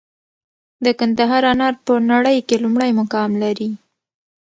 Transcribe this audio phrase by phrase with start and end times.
[0.83, 3.69] د کندهار انار په نړۍ کې لومړی مقام لري.